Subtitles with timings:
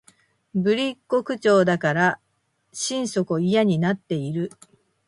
[0.55, 2.19] ぶりっ子口調だから
[2.73, 4.51] 心底嫌になっている